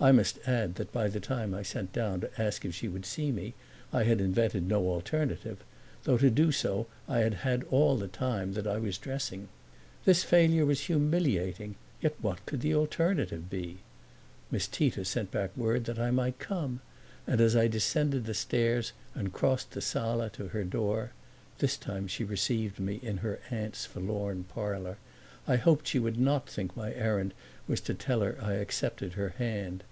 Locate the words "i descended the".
17.54-18.34